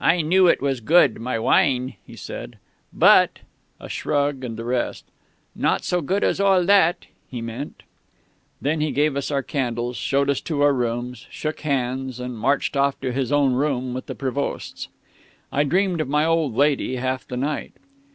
"'I 0.00 0.22
knew 0.22 0.46
it 0.48 0.62
was 0.62 0.80
good, 0.80 1.20
my 1.20 1.38
wine,' 1.38 1.96
he 2.06 2.16
said, 2.16 2.56
'but' 2.90 3.40
a 3.78 3.86
shrug 3.86 4.40
said 4.40 4.56
the 4.56 4.64
rest. 4.64 5.04
'Not 5.54 5.84
so 5.84 6.00
good 6.00 6.24
as 6.24 6.40
all 6.40 6.64
that,' 6.64 7.04
he 7.28 7.42
meant.... 7.42 7.82
"Then 8.62 8.80
he 8.80 8.92
gave 8.92 9.14
us 9.14 9.30
our 9.30 9.42
candles, 9.42 9.98
showed 9.98 10.30
us 10.30 10.40
to 10.40 10.62
our 10.62 10.72
rooms, 10.72 11.26
shook 11.28 11.60
hands, 11.60 12.18
and 12.18 12.38
marched 12.38 12.78
off 12.78 12.98
to 13.02 13.12
his 13.12 13.30
own 13.30 13.52
room 13.52 13.94
and 13.94 14.06
the 14.06 14.14
Prévosts. 14.14 14.88
"I 15.52 15.64
dreamed 15.64 16.00
of 16.00 16.08
my 16.08 16.24
old 16.24 16.56
lady 16.56 16.96
half 16.96 17.28
the 17.28 17.36
night. 17.36 17.74